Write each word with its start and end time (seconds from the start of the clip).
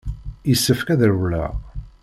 Yessefk 0.49 0.87
ad 0.93 1.01
rewleɣ. 1.11 1.53